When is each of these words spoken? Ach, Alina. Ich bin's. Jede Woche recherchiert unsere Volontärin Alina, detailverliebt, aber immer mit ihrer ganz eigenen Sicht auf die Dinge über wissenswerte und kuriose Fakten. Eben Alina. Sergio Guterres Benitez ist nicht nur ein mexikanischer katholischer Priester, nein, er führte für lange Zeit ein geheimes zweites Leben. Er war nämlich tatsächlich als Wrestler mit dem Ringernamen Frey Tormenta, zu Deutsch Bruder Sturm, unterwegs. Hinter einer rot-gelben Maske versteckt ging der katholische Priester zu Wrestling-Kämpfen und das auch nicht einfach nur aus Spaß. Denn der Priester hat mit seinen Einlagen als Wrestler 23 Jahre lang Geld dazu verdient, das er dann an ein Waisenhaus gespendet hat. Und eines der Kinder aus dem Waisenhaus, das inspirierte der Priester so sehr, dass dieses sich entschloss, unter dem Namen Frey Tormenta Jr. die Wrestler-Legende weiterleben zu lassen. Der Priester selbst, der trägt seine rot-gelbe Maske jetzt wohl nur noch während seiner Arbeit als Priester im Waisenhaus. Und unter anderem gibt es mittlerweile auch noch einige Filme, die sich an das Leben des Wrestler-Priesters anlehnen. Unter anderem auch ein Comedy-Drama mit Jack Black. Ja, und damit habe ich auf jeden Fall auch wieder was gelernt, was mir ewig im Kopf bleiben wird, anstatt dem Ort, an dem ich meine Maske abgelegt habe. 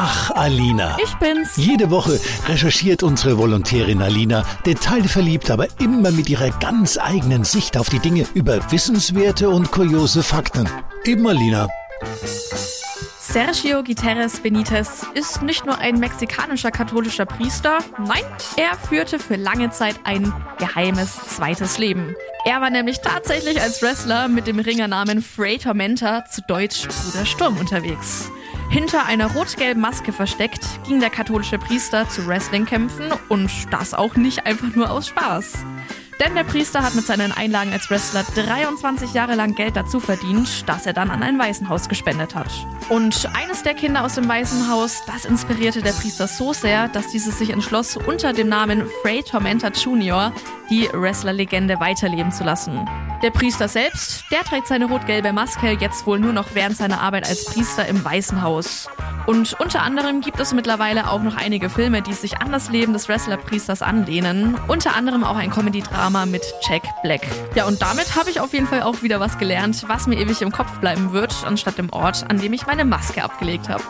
Ach, 0.00 0.30
Alina. 0.30 0.96
Ich 1.02 1.12
bin's. 1.14 1.56
Jede 1.56 1.90
Woche 1.90 2.20
recherchiert 2.46 3.02
unsere 3.02 3.36
Volontärin 3.36 4.00
Alina, 4.00 4.44
detailverliebt, 4.64 5.50
aber 5.50 5.66
immer 5.80 6.12
mit 6.12 6.30
ihrer 6.30 6.50
ganz 6.50 6.98
eigenen 6.98 7.42
Sicht 7.42 7.76
auf 7.76 7.88
die 7.88 7.98
Dinge 7.98 8.24
über 8.32 8.70
wissenswerte 8.70 9.50
und 9.50 9.72
kuriose 9.72 10.22
Fakten. 10.22 10.68
Eben 11.04 11.26
Alina. 11.26 11.66
Sergio 13.18 13.82
Guterres 13.82 14.38
Benitez 14.38 15.04
ist 15.14 15.42
nicht 15.42 15.66
nur 15.66 15.76
ein 15.78 15.98
mexikanischer 15.98 16.70
katholischer 16.70 17.26
Priester, 17.26 17.78
nein, 17.98 18.22
er 18.56 18.78
führte 18.78 19.18
für 19.18 19.34
lange 19.34 19.70
Zeit 19.70 19.96
ein 20.04 20.32
geheimes 20.58 21.16
zweites 21.26 21.76
Leben. 21.78 22.14
Er 22.44 22.60
war 22.60 22.70
nämlich 22.70 23.00
tatsächlich 23.00 23.60
als 23.60 23.82
Wrestler 23.82 24.28
mit 24.28 24.46
dem 24.46 24.60
Ringernamen 24.60 25.22
Frey 25.22 25.58
Tormenta, 25.58 26.24
zu 26.24 26.40
Deutsch 26.42 26.86
Bruder 26.86 27.26
Sturm, 27.26 27.56
unterwegs. 27.58 28.30
Hinter 28.70 29.06
einer 29.06 29.32
rot-gelben 29.32 29.80
Maske 29.80 30.12
versteckt 30.12 30.62
ging 30.86 31.00
der 31.00 31.08
katholische 31.08 31.58
Priester 31.58 32.06
zu 32.08 32.26
Wrestling-Kämpfen 32.26 33.06
und 33.28 33.50
das 33.70 33.94
auch 33.94 34.14
nicht 34.14 34.44
einfach 34.46 34.74
nur 34.74 34.90
aus 34.90 35.08
Spaß. 35.08 35.64
Denn 36.20 36.34
der 36.34 36.44
Priester 36.44 36.82
hat 36.82 36.94
mit 36.94 37.06
seinen 37.06 37.32
Einlagen 37.32 37.72
als 37.72 37.88
Wrestler 37.90 38.24
23 38.34 39.14
Jahre 39.14 39.36
lang 39.36 39.54
Geld 39.54 39.76
dazu 39.76 40.00
verdient, 40.00 40.68
das 40.68 40.84
er 40.84 40.92
dann 40.92 41.10
an 41.10 41.22
ein 41.22 41.38
Waisenhaus 41.38 41.88
gespendet 41.88 42.34
hat. 42.34 42.50
Und 42.90 43.28
eines 43.34 43.62
der 43.62 43.74
Kinder 43.74 44.04
aus 44.04 44.16
dem 44.16 44.28
Waisenhaus, 44.28 45.02
das 45.06 45.24
inspirierte 45.24 45.80
der 45.80 45.92
Priester 45.92 46.26
so 46.26 46.52
sehr, 46.52 46.88
dass 46.88 47.08
dieses 47.08 47.38
sich 47.38 47.50
entschloss, 47.50 47.96
unter 47.96 48.32
dem 48.32 48.48
Namen 48.48 48.84
Frey 49.02 49.22
Tormenta 49.22 49.68
Jr. 49.68 50.32
die 50.68 50.88
Wrestler-Legende 50.92 51.80
weiterleben 51.80 52.32
zu 52.32 52.44
lassen. 52.44 52.84
Der 53.20 53.30
Priester 53.30 53.66
selbst, 53.66 54.24
der 54.30 54.44
trägt 54.44 54.68
seine 54.68 54.84
rot-gelbe 54.84 55.32
Maske 55.32 55.76
jetzt 55.80 56.06
wohl 56.06 56.20
nur 56.20 56.32
noch 56.32 56.54
während 56.54 56.76
seiner 56.76 57.00
Arbeit 57.00 57.28
als 57.28 57.46
Priester 57.46 57.84
im 57.86 58.04
Waisenhaus. 58.04 58.88
Und 59.26 59.58
unter 59.58 59.82
anderem 59.82 60.20
gibt 60.20 60.38
es 60.38 60.54
mittlerweile 60.54 61.10
auch 61.10 61.20
noch 61.20 61.36
einige 61.36 61.68
Filme, 61.68 62.00
die 62.00 62.12
sich 62.12 62.38
an 62.40 62.52
das 62.52 62.70
Leben 62.70 62.92
des 62.92 63.08
Wrestler-Priesters 63.08 63.82
anlehnen. 63.82 64.56
Unter 64.68 64.94
anderem 64.94 65.24
auch 65.24 65.36
ein 65.36 65.50
Comedy-Drama 65.50 66.26
mit 66.26 66.42
Jack 66.68 66.84
Black. 67.02 67.22
Ja, 67.56 67.66
und 67.66 67.82
damit 67.82 68.14
habe 68.14 68.30
ich 68.30 68.38
auf 68.38 68.52
jeden 68.52 68.68
Fall 68.68 68.82
auch 68.82 69.02
wieder 69.02 69.18
was 69.18 69.36
gelernt, 69.36 69.84
was 69.88 70.06
mir 70.06 70.16
ewig 70.16 70.40
im 70.40 70.52
Kopf 70.52 70.78
bleiben 70.78 71.12
wird, 71.12 71.34
anstatt 71.44 71.76
dem 71.76 71.90
Ort, 71.90 72.24
an 72.30 72.38
dem 72.38 72.52
ich 72.52 72.66
meine 72.66 72.84
Maske 72.84 73.24
abgelegt 73.24 73.68
habe. 73.68 73.82